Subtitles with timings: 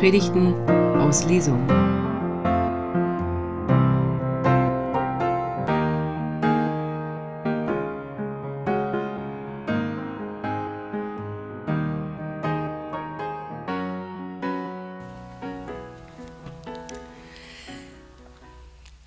[0.00, 0.54] Predigten
[0.98, 1.62] aus Lesung.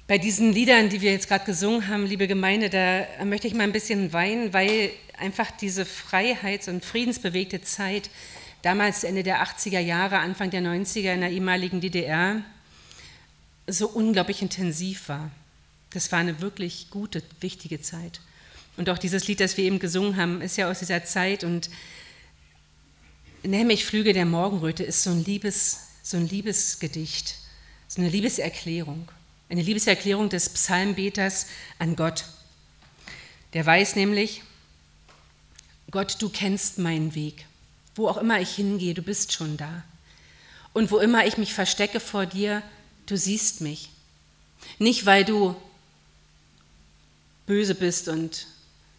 [0.07, 3.63] Bei diesen Liedern, die wir jetzt gerade gesungen haben, liebe Gemeinde, da möchte ich mal
[3.63, 8.11] ein bisschen weinen, weil einfach diese freiheits- und friedensbewegte Zeit,
[8.63, 12.41] damals Ende der 80er Jahre, Anfang der 90er in der ehemaligen DDR,
[13.67, 15.29] so unglaublich intensiv war.
[15.91, 18.19] Das war eine wirklich gute, wichtige Zeit.
[18.75, 21.69] Und auch dieses Lied, das wir eben gesungen haben, ist ja aus dieser Zeit und
[23.43, 27.35] Nämlich Flüge der Morgenröte ist so ein, Liebes, so ein Liebesgedicht,
[27.89, 29.09] so eine Liebeserklärung.
[29.49, 32.23] Eine Liebeserklärung des Psalmbeters an Gott.
[33.51, 34.43] Der weiß nämlich,
[35.91, 37.45] Gott, du kennst meinen Weg.
[37.95, 39.83] Wo auch immer ich hingehe, du bist schon da.
[40.73, 42.63] Und wo immer ich mich verstecke vor dir,
[43.05, 43.89] du siehst mich.
[44.79, 45.55] Nicht, weil du
[47.45, 48.47] böse bist und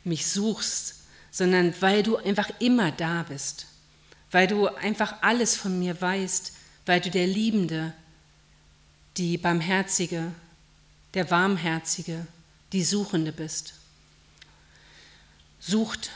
[0.04, 0.96] mich suchst,
[1.30, 3.66] sondern weil du einfach immer da bist.
[4.30, 6.52] Weil du einfach alles von mir weißt,
[6.86, 7.92] weil du der Liebende,
[9.16, 10.32] die Barmherzige,
[11.14, 12.26] der Warmherzige,
[12.72, 13.74] die Suchende bist.
[15.60, 16.10] Sucht,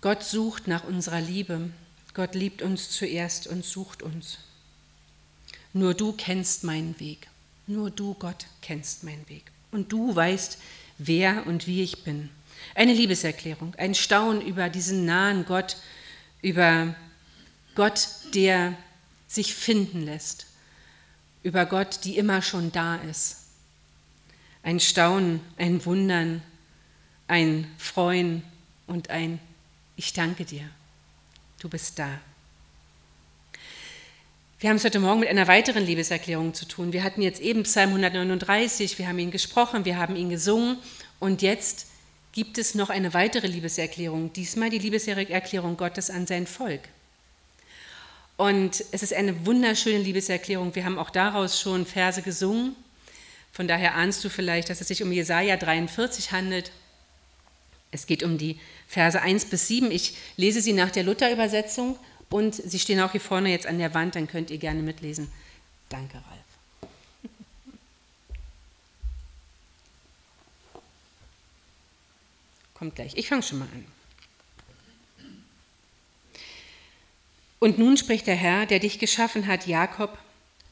[0.00, 1.70] Gott sucht nach unserer Liebe.
[2.14, 4.38] Gott liebt uns zuerst und sucht uns.
[5.72, 7.28] Nur du kennst meinen Weg.
[7.66, 9.44] Nur du, Gott, kennst meinen Weg.
[9.70, 10.58] Und du weißt,
[10.98, 12.28] wer und wie ich bin.
[12.74, 15.76] Eine Liebeserklärung, ein Staunen über diesen nahen Gott,
[16.42, 16.94] über
[17.74, 18.76] Gott, der
[19.26, 20.46] sich finden lässt,
[21.42, 23.42] über Gott, die immer schon da ist
[24.62, 26.42] ein Staunen, ein Wundern,
[27.26, 28.42] ein Freuen
[28.86, 29.40] und ein
[29.96, 30.68] Ich danke dir,
[31.62, 32.08] du bist da.
[34.58, 36.92] Wir haben es heute Morgen mit einer weiteren Liebeserklärung zu tun.
[36.92, 40.78] Wir hatten jetzt eben Psalm 139, wir haben ihn gesprochen, wir haben ihn gesungen
[41.20, 41.86] und jetzt
[42.32, 46.82] gibt es noch eine weitere Liebeserklärung, diesmal die Liebeserklärung Gottes an sein Volk.
[48.36, 50.74] Und es ist eine wunderschöne Liebeserklärung.
[50.74, 52.74] Wir haben auch daraus schon Verse gesungen.
[53.52, 56.72] Von daher ahnst du vielleicht, dass es sich um Jesaja 43 handelt.
[57.92, 58.58] Es geht um die
[58.88, 59.90] Verse 1 bis 7.
[59.92, 61.98] Ich lese sie nach der Luther-Übersetzung
[62.30, 65.30] und sie stehen auch hier vorne jetzt an der Wand, dann könnt ihr gerne mitlesen.
[65.90, 66.90] Danke, Ralf.
[72.74, 73.14] Kommt gleich.
[73.16, 73.84] Ich fange schon mal an.
[77.60, 80.18] Und nun spricht der Herr, der dich geschaffen hat, Jakob,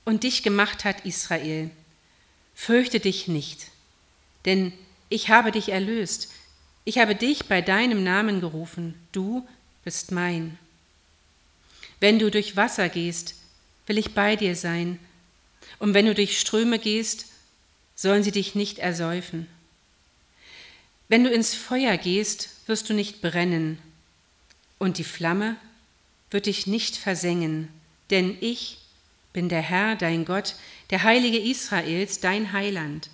[0.05, 1.71] und dich gemacht hat, Israel.
[2.55, 3.69] Fürchte dich nicht,
[4.45, 4.73] denn
[5.09, 6.33] ich habe dich erlöst.
[6.85, 8.95] Ich habe dich bei deinem Namen gerufen.
[9.13, 9.47] Du
[9.85, 10.59] bist mein.
[12.01, 13.35] Wenn du durch Wasser gehst,
[13.87, 14.99] will ich bei dir sein.
[15.79, 17.27] Und wenn du durch Ströme gehst,
[17.95, 19.47] sollen sie dich nicht ersäufen.
[21.09, 23.79] Wenn du ins Feuer gehst, wirst du nicht brennen,
[24.79, 25.57] und die Flamme
[26.31, 27.69] wird dich nicht versengen,
[28.09, 28.79] denn ich
[29.33, 30.55] bin der Herr, dein Gott,
[30.89, 33.11] der Heilige Israels, dein Heiland.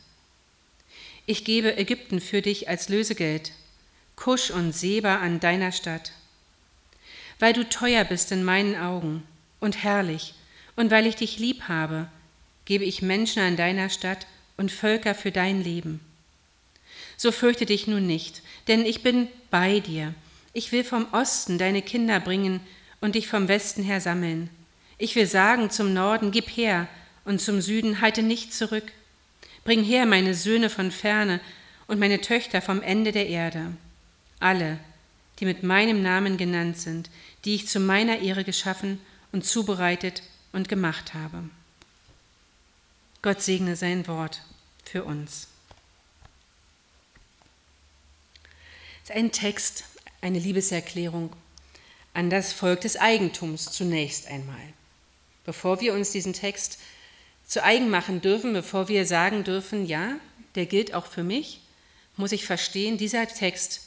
[1.28, 3.50] Ich gebe Ägypten für dich als Lösegeld,
[4.14, 6.12] Kusch und Seba an deiner Stadt.
[7.40, 9.24] Weil du teuer bist in meinen Augen
[9.58, 10.34] und herrlich,
[10.76, 12.06] und weil ich dich lieb habe,
[12.64, 14.26] gebe ich Menschen an deiner Stadt
[14.56, 16.00] und Völker für dein Leben.
[17.16, 20.14] So fürchte dich nun nicht, denn ich bin bei dir.
[20.52, 22.60] Ich will vom Osten deine Kinder bringen
[23.00, 24.48] und dich vom Westen her sammeln.
[24.96, 26.86] Ich will sagen zum Norden, gib her,
[27.24, 28.92] und zum Süden, halte nicht zurück.
[29.66, 31.40] Bring her meine Söhne von ferne
[31.88, 33.72] und meine Töchter vom Ende der Erde.
[34.38, 34.78] Alle,
[35.40, 37.10] die mit meinem Namen genannt sind,
[37.44, 39.00] die ich zu meiner Ehre geschaffen
[39.32, 40.22] und zubereitet
[40.52, 41.50] und gemacht habe.
[43.22, 44.40] Gott segne sein Wort
[44.84, 45.48] für uns.
[49.02, 49.82] Es ist ein Text,
[50.20, 51.32] eine Liebeserklärung
[52.14, 54.72] an das Volk des Eigentums zunächst einmal.
[55.44, 56.78] Bevor wir uns diesen Text
[57.46, 60.16] zu eigen machen dürfen, bevor wir sagen dürfen, ja,
[60.54, 61.60] der gilt auch für mich,
[62.16, 63.82] muss ich verstehen, dieser Text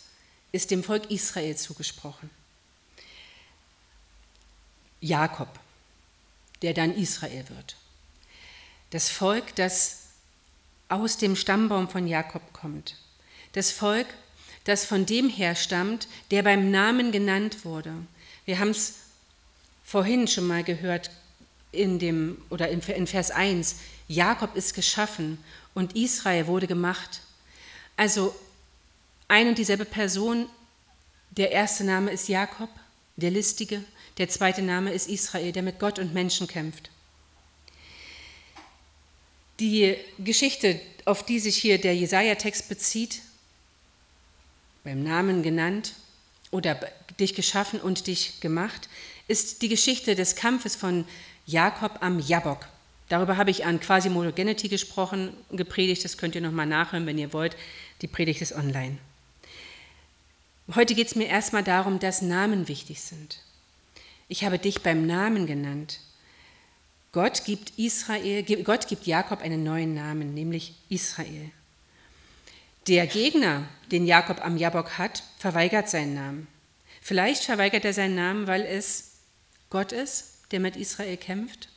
[0.52, 2.30] ist dem Volk Israel zugesprochen.
[5.02, 5.48] Jakob,
[6.62, 7.76] der dann Israel wird.
[8.92, 10.00] Das Volk, das
[10.90, 12.98] aus dem Stammbaum von Jakob kommt.
[13.54, 14.08] Das Volk,
[14.64, 17.94] das von dem herstammt, der beim Namen genannt wurde.
[18.46, 18.96] Wir haben es
[19.84, 21.12] vorhin schon mal gehört,
[21.71, 23.75] in dem oder in Vers 1,
[24.07, 25.38] Jakob ist geschaffen
[25.74, 27.21] und Israel wurde gemacht.
[27.95, 28.36] Also
[29.27, 30.48] ein und dieselbe Person,
[31.31, 32.69] der erste Name ist Jakob,
[33.18, 33.83] der Listige,
[34.18, 36.89] der zweite Name ist Israel, der mit Gott und Menschen kämpft.
[39.60, 43.21] Die Geschichte, auf die sich hier der Jesaja-Text bezieht,
[44.83, 45.94] beim Namen genannt
[46.51, 46.80] oder
[47.19, 48.89] dich geschaffen und dich gemacht,
[49.27, 51.06] ist die Geschichte des Kampfes von
[51.50, 52.68] Jakob am Jabok.
[53.07, 57.56] Darüber habe ich an Quasimodogenity gesprochen, gepredigt, das könnt ihr nochmal nachhören, wenn ihr wollt.
[58.01, 59.00] Die Predigt ist online.
[60.75, 63.40] Heute geht es mir erstmal darum, dass Namen wichtig sind.
[64.28, 66.01] Ich habe dich beim Namen genannt.
[67.12, 71.50] Gott gibt, Israel, Gott gibt Jakob einen neuen Namen, nämlich Israel.
[72.88, 76.48] Der Gegner, den Jakob am Jabok hat, verweigert seinen Namen.
[77.02, 79.13] Vielleicht verweigert er seinen Namen, weil es
[79.72, 81.69] Gott ist, der mit Israel kämpft.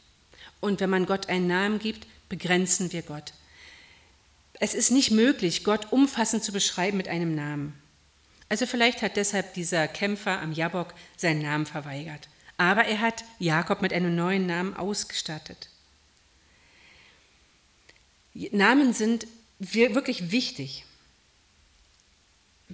[0.60, 3.32] Und wenn man Gott einen Namen gibt, begrenzen wir Gott.
[4.60, 7.74] Es ist nicht möglich, Gott umfassend zu beschreiben mit einem Namen.
[8.48, 12.28] Also vielleicht hat deshalb dieser Kämpfer am Jabok seinen Namen verweigert.
[12.58, 15.68] Aber er hat Jakob mit einem neuen Namen ausgestattet.
[18.34, 19.26] Namen sind
[19.58, 20.84] wirklich wichtig.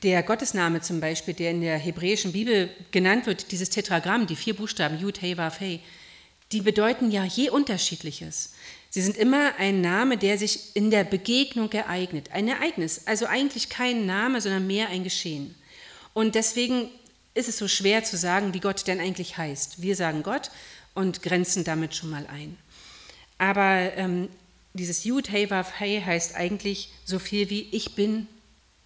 [0.03, 4.55] Der Gottesname zum Beispiel, der in der hebräischen Bibel genannt wird, dieses Tetragramm, die vier
[4.55, 5.81] Buchstaben Yud, Hey, Vav, Hey,
[6.53, 8.53] die bedeuten ja je unterschiedliches.
[8.91, 12.31] Sie sind immer ein Name, der sich in der Begegnung ereignet.
[12.31, 15.57] Ein Ereignis, also eigentlich kein Name, sondern mehr ein Geschehen.
[16.15, 16.91] Und deswegen
[17.35, 19.83] ist es so schwer zu sagen, wie Gott denn eigentlich heißt.
[19.83, 20.53] Wir sagen Gott
[20.95, 22.57] und grenzen damit schon mal ein.
[23.39, 24.29] Aber ähm,
[24.75, 28.29] dieses Yud, Hey, Vav, Hey heißt eigentlich so viel wie ich bin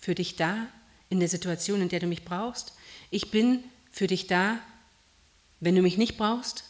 [0.00, 0.68] für dich da
[1.12, 2.72] in der Situation, in der du mich brauchst.
[3.10, 4.58] Ich bin für dich da,
[5.60, 6.64] wenn du mich nicht brauchst,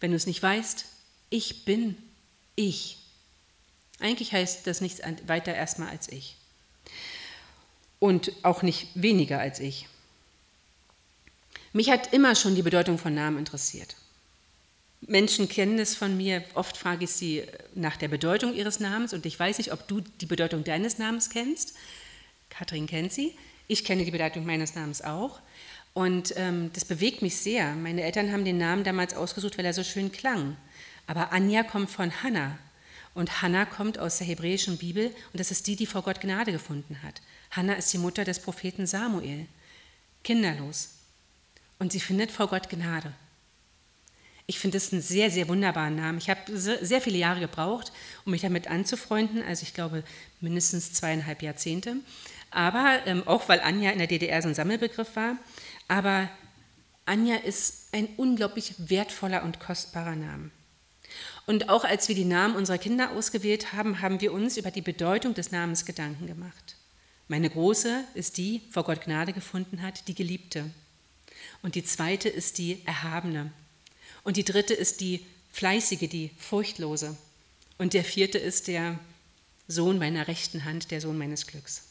[0.00, 0.84] wenn du es nicht weißt.
[1.30, 1.96] Ich bin
[2.56, 2.98] ich.
[4.00, 6.36] Eigentlich heißt das nichts weiter erstmal als ich.
[8.00, 9.88] Und auch nicht weniger als ich.
[11.72, 13.96] Mich hat immer schon die Bedeutung von Namen interessiert.
[15.00, 17.44] Menschen kennen es von mir, oft frage ich sie
[17.74, 21.30] nach der Bedeutung ihres Namens und ich weiß nicht, ob du die Bedeutung deines Namens
[21.30, 21.74] kennst.
[22.50, 23.34] Kathrin kennt sie.
[23.66, 25.40] Ich kenne die Bedeutung meines Namens auch.
[25.94, 27.74] Und ähm, das bewegt mich sehr.
[27.74, 30.56] Meine Eltern haben den Namen damals ausgesucht, weil er so schön klang.
[31.06, 32.58] Aber Anja kommt von Hannah.
[33.14, 36.50] Und Hannah kommt aus der hebräischen Bibel und das ist die, die vor Gott Gnade
[36.50, 37.22] gefunden hat.
[37.52, 39.46] Hannah ist die Mutter des Propheten Samuel,
[40.24, 40.90] kinderlos
[41.78, 43.12] und sie findet vor Gott Gnade.
[44.46, 46.18] Ich finde es einen sehr, sehr wunderbaren Namen.
[46.18, 47.92] Ich habe sehr viele Jahre gebraucht,
[48.26, 50.02] um mich damit anzufreunden, also ich glaube
[50.40, 51.96] mindestens zweieinhalb Jahrzehnte.
[52.54, 55.36] Aber ähm, auch weil Anja in der DDR so ein Sammelbegriff war.
[55.88, 56.30] Aber
[57.04, 60.50] Anja ist ein unglaublich wertvoller und kostbarer Name.
[61.46, 64.82] Und auch als wir die Namen unserer Kinder ausgewählt haben, haben wir uns über die
[64.82, 66.76] Bedeutung des Namens Gedanken gemacht.
[67.26, 70.70] Meine große ist die, vor Gott Gnade gefunden hat, die Geliebte.
[71.60, 73.50] Und die zweite ist die Erhabene.
[74.22, 77.16] Und die dritte ist die Fleißige, die Furchtlose.
[77.78, 78.98] Und der vierte ist der
[79.66, 81.82] Sohn meiner rechten Hand, der Sohn meines Glücks.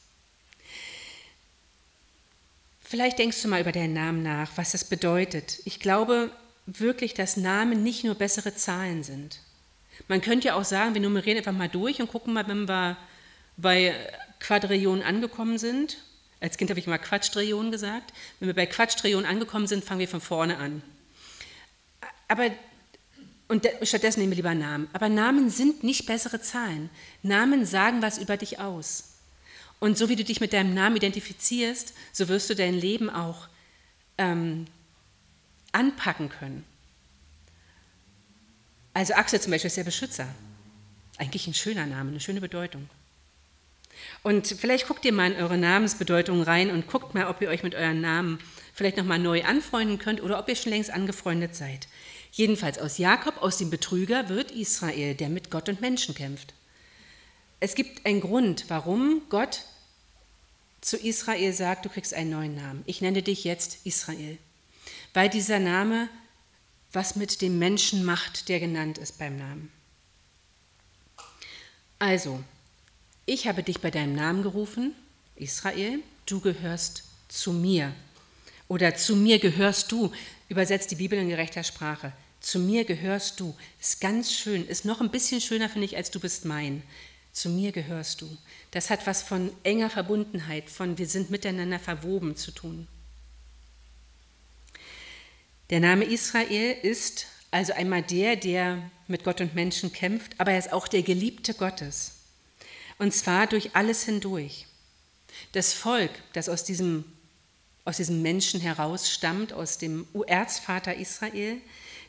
[2.93, 5.61] Vielleicht denkst du mal über deinen Namen nach, was das bedeutet.
[5.65, 6.29] Ich glaube
[6.67, 9.39] wirklich, dass Namen nicht nur bessere Zahlen sind.
[10.07, 12.95] Man könnte ja auch sagen, wir nummerieren einfach mal durch und gucken mal, wenn wir
[13.57, 13.95] bei
[14.39, 15.97] Quadrillionen angekommen sind
[16.39, 18.13] als Kind habe ich immer Quatschtrillionen gesagt.
[18.39, 20.83] Wenn wir bei Quatschtrillionen angekommen sind, fangen wir von vorne an.
[22.27, 22.51] Aber
[23.47, 24.88] und stattdessen nehmen wir lieber Namen.
[24.93, 26.91] Aber Namen sind nicht bessere Zahlen.
[27.23, 29.12] Namen sagen was über dich aus.
[29.80, 33.48] Und so wie du dich mit deinem Namen identifizierst, so wirst du dein Leben auch
[34.18, 34.65] ähm,
[35.72, 36.63] anpacken können.
[38.94, 40.27] Also Axel zum Beispiel ist der Beschützer.
[41.18, 42.89] Eigentlich ein schöner Name, eine schöne Bedeutung.
[44.24, 47.63] Und vielleicht guckt ihr mal in eure Namensbedeutung rein und guckt mal, ob ihr euch
[47.63, 48.39] mit euren Namen
[48.74, 51.88] vielleicht nochmal neu anfreunden könnt oder ob ihr schon längst angefreundet seid.
[52.32, 56.53] Jedenfalls aus Jakob, aus dem Betrüger, wird Israel, der mit Gott und Menschen kämpft.
[57.63, 59.62] Es gibt einen Grund, warum Gott
[60.82, 62.84] zu Israel sagt, du kriegst einen neuen Namen.
[62.88, 64.38] Ich nenne dich jetzt Israel.
[65.13, 66.10] Weil dieser Name
[66.91, 69.72] was mit dem Menschen macht, der genannt ist beim Namen.
[72.00, 72.43] Also,
[73.25, 74.93] ich habe dich bei deinem Namen gerufen,
[75.38, 77.93] Israel, du gehörst zu mir.
[78.67, 80.12] Oder zu mir gehörst du,
[80.50, 82.12] übersetzt die Bibel in gerechter Sprache.
[82.41, 83.55] Zu mir gehörst du.
[83.79, 86.84] Ist ganz schön, ist noch ein bisschen schöner, finde ich, als du bist mein.
[87.33, 88.37] Zu mir gehörst du.
[88.71, 92.87] Das hat was von enger Verbundenheit, von wir sind miteinander verwoben zu tun.
[95.71, 100.59] Der Name Israel ist also einmal der, der mit Gott und Menschen kämpft, aber er
[100.59, 102.13] ist auch der Geliebte Gottes.
[102.99, 104.67] Und zwar durch alles hindurch.
[105.51, 107.03] Das Volk, das aus diesem,
[107.85, 111.59] aus diesem Menschen heraus stammt, aus dem Erzvater Israel,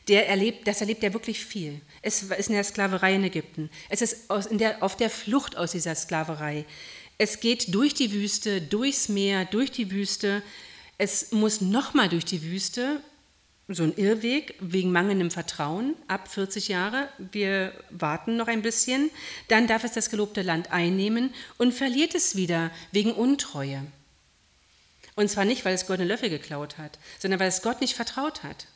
[0.07, 1.81] der erlebt, das erlebt er wirklich viel.
[2.01, 3.69] Es ist in der Sklaverei in Ägypten.
[3.89, 6.65] Es ist aus, der, auf der Flucht aus dieser Sklaverei.
[7.17, 10.41] Es geht durch die Wüste, durchs Meer, durch die Wüste.
[10.97, 13.01] Es muss nochmal durch die Wüste,
[13.67, 17.09] so ein Irrweg wegen mangelndem Vertrauen ab 40 Jahre.
[17.17, 19.09] Wir warten noch ein bisschen.
[19.47, 23.81] Dann darf es das gelobte Land einnehmen und verliert es wieder wegen Untreue.
[25.15, 28.43] Und zwar nicht, weil es goldene Löffel geklaut hat, sondern weil es Gott nicht vertraut
[28.43, 28.67] hat.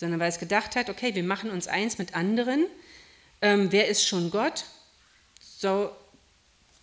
[0.00, 2.64] Sondern weil es gedacht hat, okay, wir machen uns eins mit anderen.
[3.42, 4.64] Ähm, wer ist schon Gott?
[5.58, 5.90] So,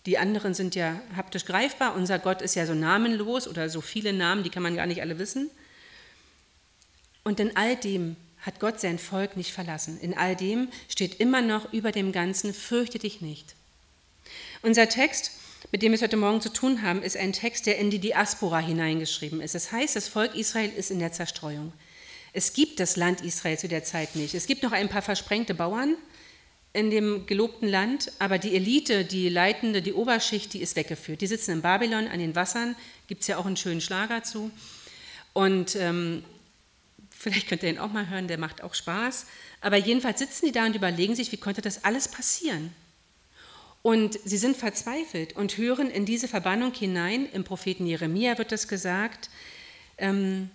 [0.06, 1.96] die anderen sind ja haptisch greifbar.
[1.96, 5.02] Unser Gott ist ja so namenlos oder so viele Namen, die kann man gar nicht
[5.02, 5.50] alle wissen.
[7.24, 10.00] Und in all dem hat Gott sein Volk nicht verlassen.
[10.00, 13.56] In all dem steht immer noch über dem Ganzen, fürchte dich nicht.
[14.62, 15.32] Unser Text
[15.72, 18.00] mit dem wir es heute Morgen zu tun haben, ist ein Text, der in die
[18.00, 19.56] Diaspora hineingeschrieben ist.
[19.56, 21.74] Das heißt, das Volk Israel ist in der Zerstreuung.
[22.38, 24.36] Es gibt das Land Israel zu der Zeit nicht.
[24.36, 25.96] Es gibt noch ein paar versprengte Bauern
[26.72, 31.22] in dem gelobten Land, aber die Elite, die Leitende, die Oberschicht, die ist weggeführt.
[31.22, 32.76] Die sitzen in Babylon an den Wassern,
[33.08, 34.52] gibt es ja auch einen schönen Schlager zu.
[35.34, 36.24] Und ähm,
[37.10, 39.26] vielleicht könnt ihr ihn auch mal hören, der macht auch Spaß.
[39.62, 42.72] Aber jedenfalls sitzen die da und überlegen sich, wie konnte das alles passieren?
[43.82, 47.28] Und sie sind verzweifelt und hören in diese Verbannung hinein.
[47.34, 49.32] Im Propheten Jeremia wird es gesagt,
[49.98, 50.52] ähm,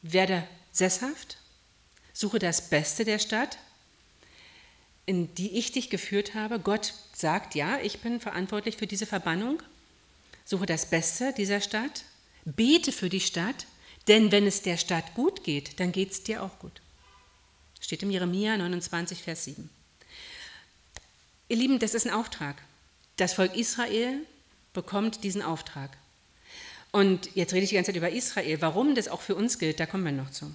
[0.00, 1.38] werde sesshaft,
[2.12, 3.58] suche das Beste der Stadt,
[5.06, 6.58] in die ich dich geführt habe.
[6.58, 9.62] Gott sagt, ja, ich bin verantwortlich für diese Verbannung.
[10.44, 12.04] Suche das Beste dieser Stadt,
[12.44, 13.66] bete für die Stadt,
[14.08, 16.80] denn wenn es der Stadt gut geht, dann geht es dir auch gut.
[17.80, 19.68] Steht im Jeremia 29, Vers 7.
[21.48, 22.56] Ihr Lieben, das ist ein Auftrag.
[23.16, 24.20] Das Volk Israel
[24.72, 25.96] bekommt diesen Auftrag.
[26.92, 28.60] Und jetzt rede ich die ganze Zeit über Israel.
[28.60, 30.54] Warum das auch für uns gilt, da kommen wir noch zu.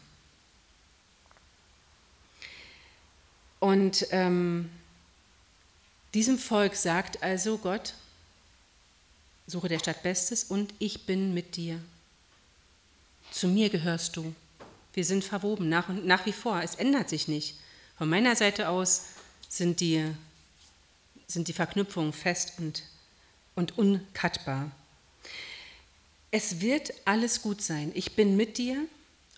[3.61, 4.69] Und ähm,
[6.13, 7.93] diesem Volk sagt also Gott,
[9.47, 11.79] suche der Stadt Bestes und ich bin mit dir.
[13.31, 14.35] Zu mir gehörst du.
[14.93, 16.61] Wir sind verwoben, nach, nach wie vor.
[16.61, 17.55] Es ändert sich nicht.
[17.97, 19.03] Von meiner Seite aus
[19.47, 20.13] sind die
[21.31, 22.83] sind die Verknüpfungen fest und,
[23.55, 24.71] und unkattbar.
[26.29, 27.91] Es wird alles gut sein.
[27.93, 28.85] Ich bin mit dir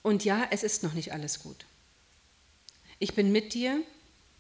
[0.02, 1.66] und ja, es ist noch nicht alles gut.
[3.00, 3.82] Ich bin mit dir,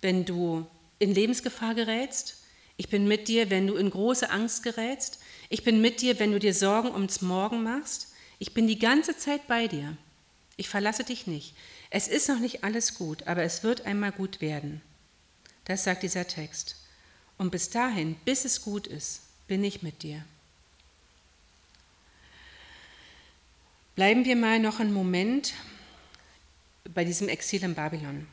[0.04, 0.68] wenn du
[1.00, 2.44] in Lebensgefahr gerätst.
[2.78, 5.20] Ich bin mit dir, wenn du in große Angst gerätst.
[5.50, 8.14] Ich bin mit dir, wenn du dir Sorgen ums Morgen machst.
[8.40, 9.98] Ich bin die ganze Zeit bei dir.
[10.58, 11.56] Ich verlasse dich nicht.
[11.90, 14.82] Es ist noch nicht alles gut, aber es wird einmal gut werden.
[15.66, 16.76] Das sagt dieser Text.
[17.38, 20.24] Und bis dahin, bis es gut ist, bin ich mit dir.
[23.96, 25.54] Bleiben wir mal noch einen Moment
[26.94, 28.28] bei diesem Exil in Babylon.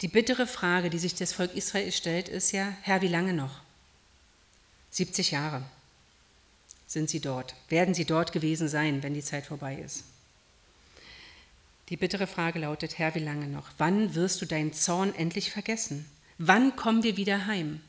[0.00, 3.60] Die bittere Frage, die sich das Volk Israel stellt, ist ja, Herr, wie lange noch?
[4.90, 5.62] 70 Jahre
[6.86, 10.04] sind sie dort, werden sie dort gewesen sein, wenn die Zeit vorbei ist.
[11.88, 13.70] Die bittere Frage lautet, Herr, wie lange noch?
[13.78, 16.06] Wann wirst du deinen Zorn endlich vergessen?
[16.38, 17.80] Wann kommen wir wieder heim?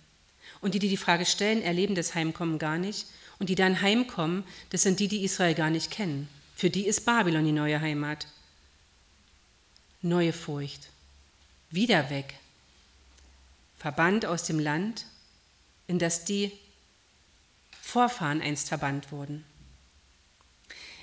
[0.62, 3.08] Und die, die die Frage stellen, erleben das Heimkommen gar nicht.
[3.40, 6.28] Und die dann heimkommen, das sind die, die Israel gar nicht kennen.
[6.56, 8.28] Für die ist Babylon die neue Heimat.
[10.02, 10.90] Neue Furcht.
[11.72, 12.36] Wieder weg.
[13.78, 15.06] Verbannt aus dem Land,
[15.88, 16.52] in das die
[17.82, 19.46] Vorfahren einst verbannt wurden.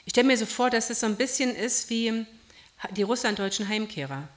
[0.05, 2.27] Ich stelle mir so vor, dass es so ein bisschen ist wie
[2.93, 4.29] die russlanddeutschen Heimkehrer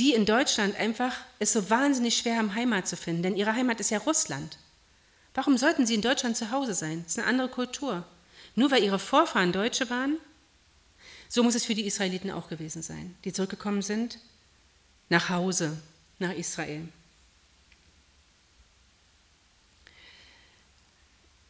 [0.00, 3.80] die in Deutschland einfach es so wahnsinnig schwer haben, Heimat zu finden, denn ihre Heimat
[3.80, 4.56] ist ja Russland.
[5.34, 7.02] Warum sollten sie in Deutschland zu Hause sein?
[7.04, 8.04] Das ist eine andere Kultur.
[8.54, 10.16] Nur weil ihre Vorfahren Deutsche waren?
[11.28, 14.18] So muss es für die Israeliten auch gewesen sein, die zurückgekommen sind
[15.10, 15.76] nach Hause,
[16.18, 16.88] nach Israel.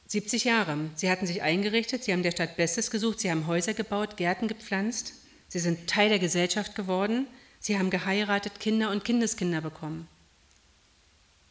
[0.09, 0.91] 70 Jahre.
[0.97, 4.49] Sie hatten sich eingerichtet, sie haben der Stadt Bestes gesucht, sie haben Häuser gebaut, Gärten
[4.49, 5.13] gepflanzt,
[5.49, 7.29] sie sind Teil der Gesellschaft geworden
[7.61, 10.09] Sie haben geheiratet, Kinder und Kindeskinder bekommen.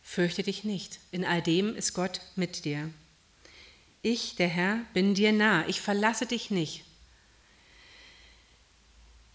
[0.02, 2.90] Fürchte dich nicht, in all dem ist Gott mit dir.
[4.02, 6.84] Ich, der Herr, bin dir nah, ich verlasse dich nicht.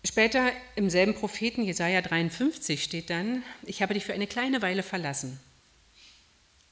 [0.06, 4.82] Später im selben Propheten, Jesaja 53, steht dann: Ich habe dich für eine kleine Weile
[4.82, 5.40] verlassen.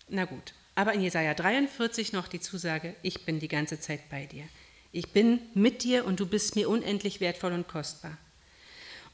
[0.08, 4.26] Na gut, aber in Jesaja 43 noch die Zusage: Ich bin die ganze Zeit bei
[4.26, 4.44] dir.
[4.92, 8.18] Ich bin mit dir und du bist mir unendlich wertvoll und kostbar.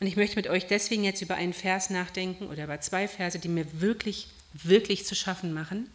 [0.01, 3.39] Und ich möchte mit euch deswegen jetzt über einen Vers nachdenken oder über zwei Verse,
[3.39, 5.89] die mir wirklich, wirklich zu schaffen machen.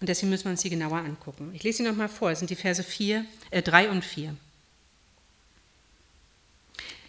[0.00, 1.52] Und deswegen müssen wir uns sie genauer angucken.
[1.54, 2.30] Ich lese sie nochmal vor.
[2.30, 4.36] Es sind die Verse 4, äh, 3 und 4.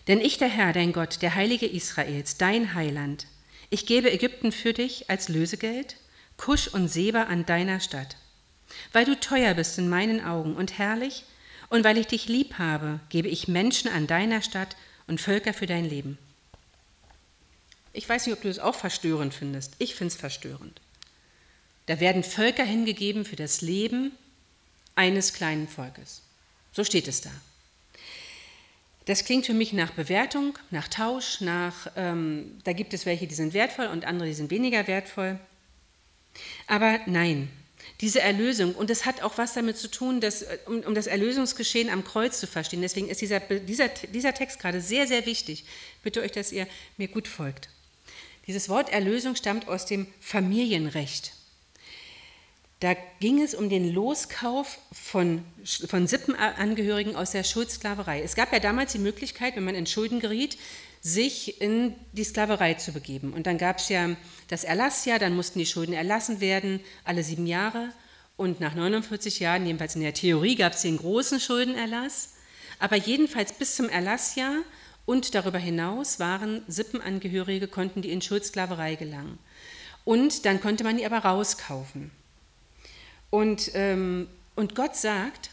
[0.07, 3.27] Denn ich, der Herr, dein Gott, der Heilige Israels, dein Heiland,
[3.69, 5.97] ich gebe Ägypten für dich als Lösegeld,
[6.37, 8.15] Kusch und Seba an deiner Stadt.
[8.93, 11.25] Weil du teuer bist in meinen Augen und herrlich,
[11.69, 15.65] und weil ich dich lieb habe, gebe ich Menschen an deiner Stadt und Völker für
[15.65, 16.17] dein Leben.
[17.91, 19.73] Ich weiß nicht, ob du es auch verstörend findest.
[19.79, 20.79] Ich finde es verstörend.
[21.87, 24.11] Da werden Völker hingegeben für das Leben
[24.95, 26.21] eines kleinen Volkes.
[26.71, 27.31] So steht es da.
[29.07, 33.35] Das klingt für mich nach Bewertung, nach Tausch, nach, ähm, da gibt es welche, die
[33.35, 35.39] sind wertvoll und andere, die sind weniger wertvoll.
[36.67, 37.49] Aber nein,
[38.01, 41.89] diese Erlösung, und es hat auch was damit zu tun, dass, um, um, das Erlösungsgeschehen
[41.89, 42.81] am Kreuz zu verstehen.
[42.81, 45.63] Deswegen ist dieser, dieser, dieser Text gerade sehr, sehr wichtig.
[45.63, 47.69] Ich bitte euch, dass ihr mir gut folgt.
[48.45, 51.31] Dieses Wort Erlösung stammt aus dem Familienrecht.
[52.79, 55.43] Da ging es um den Loskauf von,
[55.87, 58.21] von Sippenangehörigen aus der Schuldsklaverei.
[58.21, 60.57] Es gab ja damals die Möglichkeit, wenn man in Schulden geriet,
[61.01, 63.33] sich in die Sklaverei zu begeben.
[63.33, 64.15] Und dann gab es ja
[64.49, 67.89] das Erlassjahr, dann mussten die Schulden erlassen werden, alle sieben Jahre.
[68.35, 72.33] Und nach 49 Jahren, jedenfalls in der Theorie, gab es den großen Schuldenerlass.
[72.77, 74.57] Aber jedenfalls bis zum Erlassjahr
[75.07, 79.39] und darüber hinaus waren Sippenangehörige, konnten die in Schuldsklaverei gelangen.
[80.03, 82.11] Und dann konnte man die aber rauskaufen.
[83.29, 85.49] Und, ähm, und Gott sagt,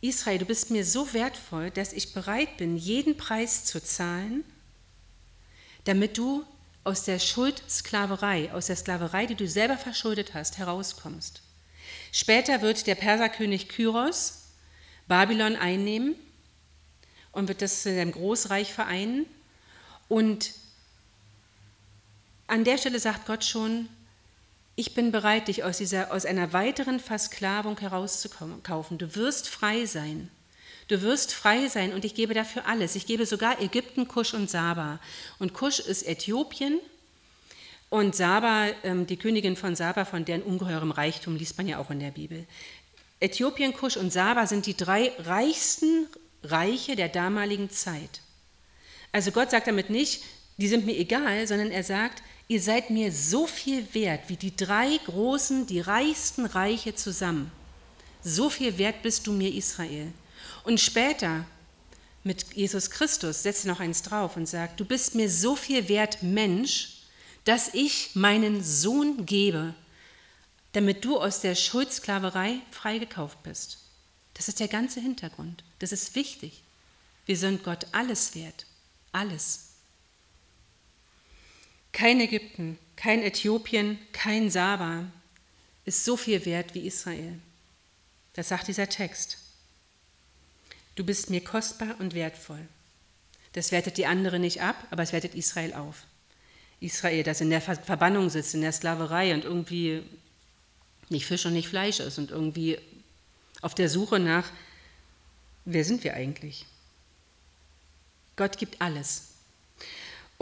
[0.00, 4.44] Israel, du bist mir so wertvoll, dass ich bereit bin, jeden Preis zu zahlen,
[5.84, 6.44] damit du
[6.84, 11.42] aus der Schuldsklaverei, aus der Sklaverei, die du selber verschuldet hast, herauskommst.
[12.10, 14.42] Später wird der Perserkönig Kyros
[15.08, 16.14] Babylon einnehmen
[17.32, 19.26] und wird das in einem Großreich vereinen.
[20.08, 20.52] Und
[22.46, 23.88] an der Stelle sagt Gott schon,
[24.74, 28.98] ich bin bereit, dich aus, dieser, aus einer weiteren Versklavung herauszukaufen.
[28.98, 30.30] Du wirst frei sein.
[30.88, 32.96] Du wirst frei sein und ich gebe dafür alles.
[32.96, 34.98] Ich gebe sogar Ägypten, Kusch und Saba.
[35.38, 36.80] Und Kusch ist Äthiopien
[37.90, 41.90] und Saba, ähm, die Königin von Saba, von deren ungeheurem Reichtum liest man ja auch
[41.90, 42.46] in der Bibel.
[43.20, 46.08] Äthiopien, Kusch und Saba sind die drei reichsten
[46.42, 48.20] Reiche der damaligen Zeit.
[49.12, 50.24] Also Gott sagt damit nicht,
[50.56, 54.54] die sind mir egal, sondern er sagt, ihr seid mir so viel wert wie die
[54.54, 57.50] drei großen, die reichsten Reiche zusammen.
[58.22, 60.12] So viel wert bist du mir, Israel.
[60.64, 61.44] Und später
[62.24, 65.88] mit Jesus Christus setzt er noch eins drauf und sagt, du bist mir so viel
[65.88, 66.98] wert, Mensch,
[67.44, 69.74] dass ich meinen Sohn gebe,
[70.72, 73.78] damit du aus der Schuldsklaverei freigekauft bist.
[74.34, 75.64] Das ist der ganze Hintergrund.
[75.80, 76.62] Das ist wichtig.
[77.26, 78.66] Wir sind Gott alles wert.
[79.10, 79.71] Alles.
[81.92, 85.04] Kein Ägypten, kein Äthiopien, kein Saba
[85.84, 87.38] ist so viel wert wie Israel.
[88.34, 89.38] Das sagt dieser Text.
[90.94, 92.66] Du bist mir kostbar und wertvoll.
[93.52, 96.04] Das wertet die andere nicht ab, aber es wertet Israel auf.
[96.80, 100.02] Israel, das in der Verbannung sitzt, in der Sklaverei und irgendwie
[101.08, 102.78] nicht Fisch und nicht Fleisch ist und irgendwie
[103.60, 104.50] auf der Suche nach,
[105.64, 106.66] wer sind wir eigentlich?
[108.36, 109.31] Gott gibt alles.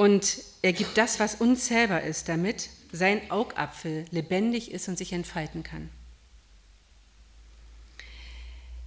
[0.00, 5.62] Und er gibt das, was unzählbar ist, damit sein Augapfel lebendig ist und sich entfalten
[5.62, 5.90] kann.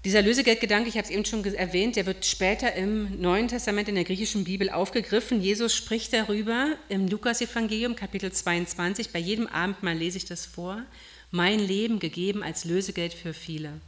[0.06, 3.93] Dieser Lösegeldgedanke, ich habe es eben schon erwähnt, der wird später im Neuen Testament in
[3.93, 5.39] der griechischen Bibel aufgegriffen.
[5.39, 9.12] Jesus spricht darüber im Lukas-Evangelium, Kapitel 22.
[9.12, 10.82] Bei jedem Abendmahl lese ich das vor.
[11.30, 13.80] Mein Leben gegeben als Lösegeld für viele.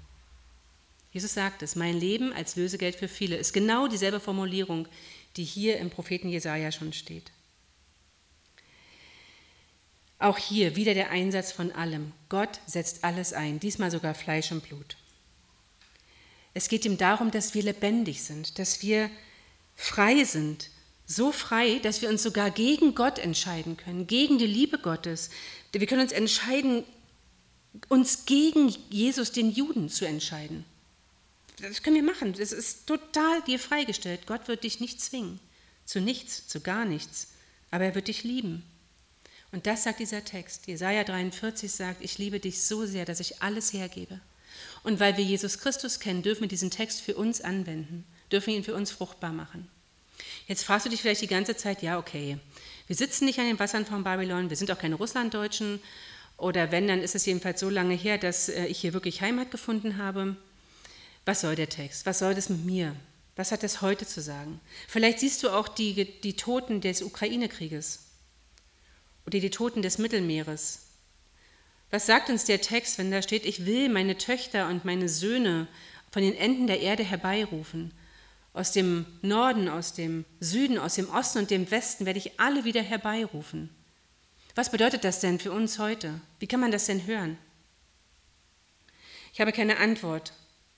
[1.11, 3.38] Jesus sagt es, mein Leben als Lösegeld für viele.
[3.38, 4.88] Ist genau dieselbe Formulierung,
[5.38, 7.32] die hier im Propheten Jesaja schon steht.
[10.17, 12.13] Auch hier wieder der Einsatz von allem.
[12.30, 14.98] Gott setzt alles ein, diesmal sogar Fleisch und Blut.
[16.54, 19.10] Es geht ihm darum, dass wir lebendig sind, dass wir
[19.76, 20.69] frei sind,
[21.06, 25.30] so frei, dass wir uns sogar gegen Gott entscheiden können, gegen die Liebe Gottes.
[25.74, 26.86] Wir können uns entscheiden,
[27.89, 30.65] uns gegen Jesus, den Juden, zu entscheiden.
[31.61, 32.33] Das können wir machen.
[32.33, 34.27] Das ist total dir freigestellt.
[34.27, 35.39] Gott wird dich nicht zwingen.
[35.85, 37.27] Zu nichts, zu gar nichts.
[37.71, 38.63] Aber er wird dich lieben.
[39.51, 40.67] Und das sagt dieser Text.
[40.67, 44.19] Jesaja 43 sagt: Ich liebe dich so sehr, dass ich alles hergebe.
[44.83, 48.63] Und weil wir Jesus Christus kennen, dürfen wir diesen Text für uns anwenden, dürfen ihn
[48.63, 49.67] für uns fruchtbar machen.
[50.47, 52.37] Jetzt fragst du dich vielleicht die ganze Zeit: Ja, okay,
[52.87, 55.79] wir sitzen nicht an den Wassern von Babylon, wir sind auch keine Russlanddeutschen.
[56.37, 59.51] Oder wenn, dann ist es jedenfalls so lange her, dass äh, ich hier wirklich Heimat
[59.51, 60.35] gefunden habe.
[61.25, 62.05] Was soll der Text?
[62.05, 62.95] Was soll das mit mir?
[63.35, 64.61] Was hat das heute zu sagen?
[64.88, 68.05] Vielleicht siehst du auch die, die Toten des Ukraine-Krieges
[69.25, 70.81] oder die Toten des Mittelmeeres.
[71.91, 75.67] Was sagt uns der Text, wenn da steht, ich will meine Töchter und meine Söhne
[76.11, 77.91] von den Enden der Erde herbeirufen?
[78.53, 82.63] Aus dem Norden, aus dem Süden, aus dem Osten und dem Westen werde ich alle
[82.63, 83.69] wieder herbeirufen.
[84.55, 86.21] Was bedeutet das denn für uns heute?
[86.39, 87.38] Wie kann man das denn hören?
[89.33, 90.31] Ich habe keine Antwort,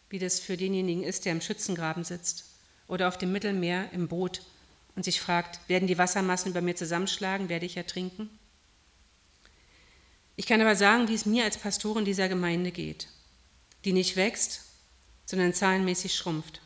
[0.10, 2.46] wie das für denjenigen ist, der im Schützengraben sitzt
[2.88, 4.42] oder auf dem Mittelmeer im Boot
[4.96, 8.30] und sich fragt, werden die Wassermassen über mir zusammenschlagen, werde ich ertrinken?
[10.36, 13.08] Ich kann aber sagen, wie es mir als Pastorin dieser Gemeinde geht,
[13.86, 14.62] die nicht wächst,
[15.26, 16.62] sondern zahlenmäßig schrumpft.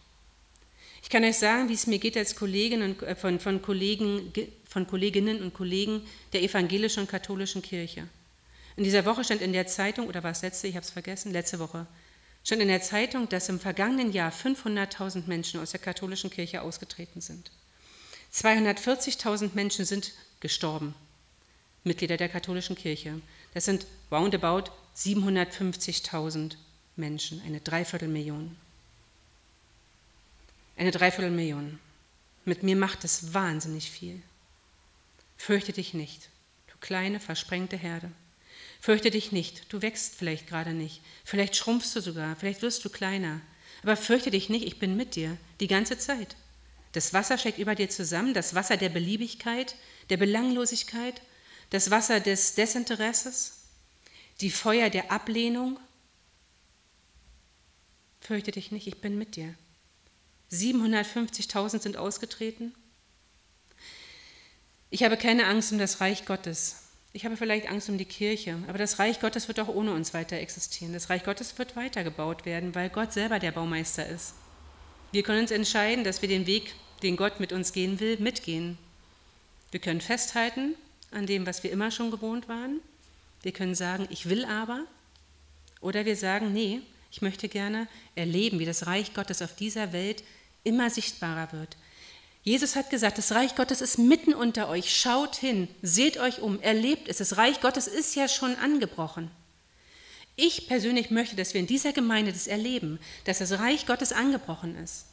[1.02, 4.32] Ich kann euch sagen, wie es mir geht als Kollegin äh, von, von, Kollegen,
[4.70, 6.02] von Kolleginnen und Kollegen
[6.32, 8.08] der evangelischen und katholischen Kirche.
[8.76, 11.32] In dieser Woche stand in der Zeitung, oder war es letzte, ich habe es vergessen,
[11.32, 11.88] letzte Woche,
[12.44, 17.22] stand in der Zeitung, dass im vergangenen Jahr 500.000 Menschen aus der katholischen Kirche ausgetreten
[17.22, 17.52] sind.
[18.34, 20.96] 240.000 Menschen sind gestorben,
[21.84, 23.22] Mitglieder der katholischen Kirche.
[23.54, 26.56] Das sind roundabout 750.000
[26.96, 28.56] Menschen, eine Dreiviertelmillion.
[30.78, 31.80] Eine Dreiviertelmillion.
[32.46, 34.22] Mit mir macht es wahnsinnig viel.
[35.38, 36.30] Fürchte dich nicht,
[36.68, 38.12] du kleine, versprengte Herde.
[38.82, 42.89] Fürchte dich nicht, du wächst vielleicht gerade nicht, vielleicht schrumpfst du sogar, vielleicht wirst du
[42.89, 43.39] kleiner.
[43.84, 46.36] Aber fürchte dich nicht, ich bin mit dir die ganze Zeit.
[46.91, 49.76] Das Wasser schlägt über dir zusammen, das Wasser der Beliebigkeit,
[50.10, 51.22] der Belanglosigkeit,
[51.70, 53.60] das Wasser des Desinteresses,
[54.41, 55.80] die Feuer der Ablehnung.
[58.20, 59.54] Fürchte dich nicht, ich bin mit dir.
[60.52, 62.74] 750.000 sind ausgetreten.
[64.89, 66.81] Ich habe keine Angst um das Reich Gottes.
[67.13, 70.13] Ich habe vielleicht Angst um die Kirche, aber das Reich Gottes wird auch ohne uns
[70.13, 70.93] weiter existieren.
[70.93, 74.34] Das Reich Gottes wird weitergebaut werden, weil Gott selber der Baumeister ist.
[75.12, 78.78] Wir können uns entscheiden, dass wir den Weg, den Gott mit uns gehen will, mitgehen.
[79.71, 80.76] Wir können festhalten
[81.12, 82.80] an dem, was wir immer schon gewohnt waren.
[83.41, 84.86] Wir können sagen, ich will aber.
[85.82, 86.80] Oder wir sagen, nee,
[87.12, 90.24] ich möchte gerne erleben, wie das Reich Gottes auf dieser Welt
[90.63, 91.76] immer sichtbarer wird.
[92.44, 94.96] Jesus hat gesagt, das Reich Gottes ist mitten unter euch.
[94.96, 97.18] Schaut hin, seht euch um, erlebt es.
[97.18, 99.30] Das Reich Gottes ist ja schon angebrochen.
[100.36, 104.76] Ich persönlich möchte, dass wir in dieser Gemeinde das erleben, dass das Reich Gottes angebrochen
[104.76, 105.06] ist.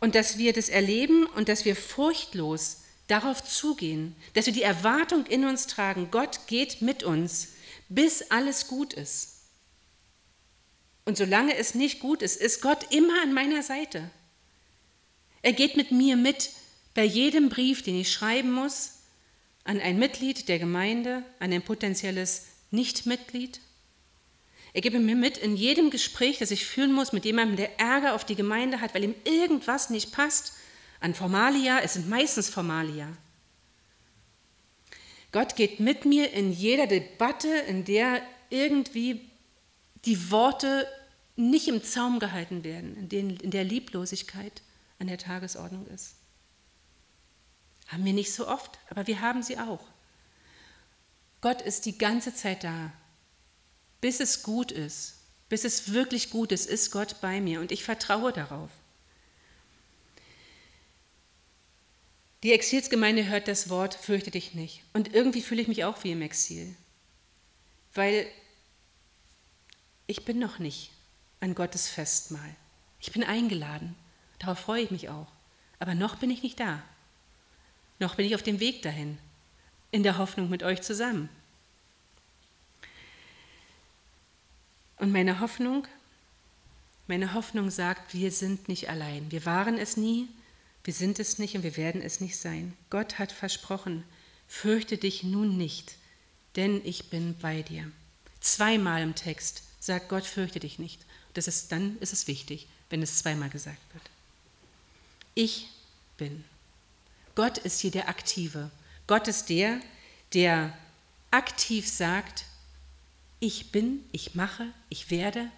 [0.00, 5.26] Und dass wir das erleben und dass wir furchtlos darauf zugehen, dass wir die Erwartung
[5.26, 7.48] in uns tragen, Gott geht mit uns,
[7.88, 9.36] bis alles gut ist.
[11.04, 14.10] Und solange es nicht gut ist, ist Gott immer an meiner Seite.
[15.46, 16.50] Er geht mit mir mit
[16.92, 18.94] bei jedem Brief, den ich schreiben muss,
[19.62, 23.60] an ein Mitglied der Gemeinde, an ein potenzielles Nichtmitglied.
[24.72, 28.16] Er mit mir mit in jedem Gespräch, das ich führen muss mit jemandem, der Ärger
[28.16, 30.54] auf die Gemeinde hat, weil ihm irgendwas nicht passt
[30.98, 33.06] an Formalia, es sind meistens Formalia.
[35.30, 39.20] Gott geht mit mir in jeder Debatte, in der irgendwie
[40.06, 40.88] die Worte
[41.36, 44.62] nicht im Zaum gehalten werden, in, den, in der Lieblosigkeit
[44.98, 46.14] an der Tagesordnung ist.
[47.88, 49.84] Haben wir nicht so oft, aber wir haben sie auch.
[51.40, 52.92] Gott ist die ganze Zeit da.
[54.00, 55.16] Bis es gut ist,
[55.48, 58.70] bis es wirklich gut ist, ist Gott bei mir und ich vertraue darauf.
[62.42, 64.82] Die Exilsgemeinde hört das Wort, fürchte dich nicht.
[64.92, 66.76] Und irgendwie fühle ich mich auch wie im Exil.
[67.94, 68.26] Weil
[70.06, 70.90] ich bin noch nicht
[71.40, 72.54] an Gottes Festmahl.
[73.00, 73.96] Ich bin eingeladen.
[74.38, 75.26] Darauf freue ich mich auch.
[75.78, 76.82] Aber noch bin ich nicht da.
[77.98, 79.18] Noch bin ich auf dem Weg dahin.
[79.90, 81.28] In der Hoffnung mit euch zusammen.
[84.98, 85.86] Und meine Hoffnung,
[87.06, 89.30] meine Hoffnung sagt, wir sind nicht allein.
[89.30, 90.28] Wir waren es nie,
[90.84, 92.74] wir sind es nicht und wir werden es nicht sein.
[92.90, 94.04] Gott hat versprochen,
[94.48, 95.96] fürchte dich nun nicht,
[96.56, 97.90] denn ich bin bei dir.
[98.40, 101.04] Zweimal im Text sagt Gott, fürchte dich nicht.
[101.34, 104.04] Das ist, dann ist es wichtig, wenn es zweimal gesagt wird.
[105.36, 105.68] Ich
[106.16, 106.44] bin.
[107.34, 108.70] Gott ist hier der Aktive.
[109.06, 109.80] Gott ist der,
[110.32, 110.76] der
[111.30, 112.46] aktiv sagt,
[113.38, 115.52] ich bin, ich mache, ich werde,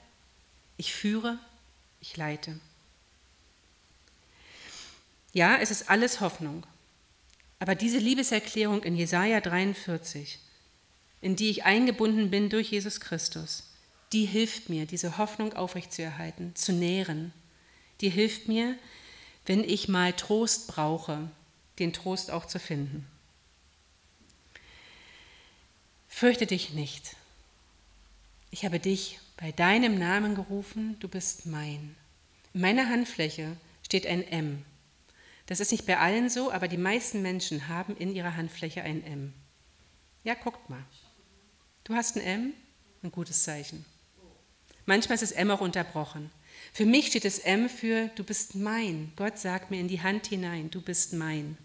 [0.78, 1.38] ich führe,
[2.00, 2.58] ich leite.
[5.32, 6.66] Ja, es ist alles Hoffnung.
[7.60, 10.40] Aber diese Liebeserklärung in Jesaja 43,
[11.20, 13.62] in die ich eingebunden bin durch Jesus Christus,
[14.12, 17.32] die hilft mir, diese Hoffnung aufrechtzuerhalten, zu nähren.
[18.00, 18.76] Die hilft mir,
[19.48, 21.28] wenn ich mal Trost brauche,
[21.78, 23.06] den Trost auch zu finden.
[26.08, 27.16] Fürchte dich nicht.
[28.50, 31.96] Ich habe dich bei deinem Namen gerufen, du bist mein.
[32.52, 34.64] In meiner Handfläche steht ein M,
[35.48, 39.02] das ist nicht bei allen so, aber die meisten Menschen haben in ihrer Handfläche ein
[39.02, 39.32] M.
[40.22, 40.84] Ja, guckt mal.
[41.84, 42.52] Du hast ein M,
[43.02, 43.86] ein gutes Zeichen.
[44.84, 46.30] Manchmal ist das M auch unterbrochen.
[46.72, 49.12] Für mich steht das M für du bist mein.
[49.16, 51.56] Gott sagt mir in die Hand hinein, du bist mein.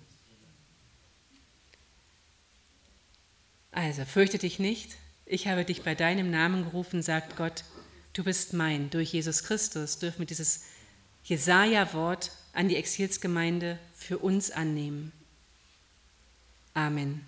[3.72, 7.64] Also fürchte dich nicht, ich habe dich bei deinem Namen gerufen, sagt Gott,
[8.14, 8.90] du bist mein.
[8.90, 10.66] Durch Jesus Christus dürfen wir dieses
[11.24, 15.12] Jesaja-Wort an die Exilsgemeinde für uns annehmen.
[16.74, 17.26] Amen.